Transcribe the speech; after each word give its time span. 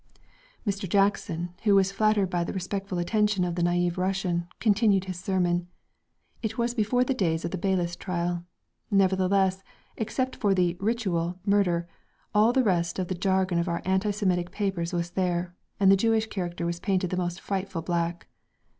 Mr. 0.65 0.89
Jackson, 0.89 1.53
who 1.61 1.75
was 1.75 1.91
flattered 1.91 2.27
by 2.27 2.43
the 2.43 2.53
respectful 2.53 2.97
attention 2.97 3.43
of 3.43 3.53
the 3.53 3.61
naïve 3.61 3.97
Russian, 3.97 4.47
continued 4.59 5.05
his 5.05 5.19
sermon. 5.19 5.67
It 6.41 6.57
was 6.57 6.73
before 6.73 7.03
the 7.03 7.13
days 7.13 7.45
of 7.45 7.51
the 7.51 7.57
Beyliss 7.59 7.95
trial. 7.95 8.43
Nevertheless, 8.89 9.61
except 9.97 10.35
for 10.35 10.55
the 10.55 10.75
"ritual" 10.79 11.37
murder, 11.45 11.87
all 12.33 12.51
the 12.51 12.63
rest 12.63 12.97
of 12.97 13.09
the 13.09 13.13
jargon 13.13 13.59
of 13.59 13.69
our 13.69 13.83
anti 13.85 14.09
Semitic 14.09 14.49
papers 14.49 14.91
was 14.91 15.11
there, 15.11 15.53
and 15.79 15.91
the 15.91 15.95
Jewish 15.95 16.25
character 16.25 16.65
was 16.65 16.79
painted 16.79 17.11
the 17.11 17.15
most 17.17 17.39
frightful 17.39 17.83
black. 17.83 18.25